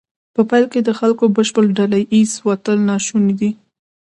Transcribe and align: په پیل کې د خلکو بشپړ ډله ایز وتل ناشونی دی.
په 0.35 0.41
پیل 0.49 0.65
کې 0.73 0.79
د 0.83 0.89
خلکو 0.99 1.23
بشپړ 1.35 1.65
ډله 1.77 1.99
ایز 2.13 2.31
وتل 2.47 2.77
ناشونی 2.89 3.33
دی. 3.39 3.51